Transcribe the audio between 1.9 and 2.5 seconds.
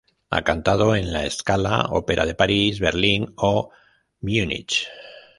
Ópera de